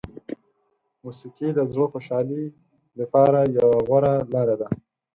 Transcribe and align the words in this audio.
موسیقي 1.03 1.49
د 1.53 1.59
زړه 1.71 1.85
خوشحالي 1.93 2.43
لپاره 2.99 3.39
یوه 3.57 3.77
غوره 3.87 4.13
لاره 4.33 4.55
ده. 4.61 4.67